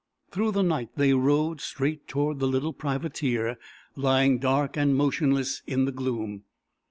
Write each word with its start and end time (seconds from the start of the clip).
Through 0.31 0.53
the 0.53 0.63
night 0.63 0.89
they 0.95 1.13
rowed 1.13 1.61
straight 1.61 2.07
toward 2.07 2.39
the 2.39 2.47
little 2.47 2.73
privateer 2.73 3.59
lying 3.95 4.39
dark 4.39 4.75
and 4.75 4.95
motionless 4.95 5.61
in 5.67 5.85
the 5.85 5.91
gloom. 5.91 6.41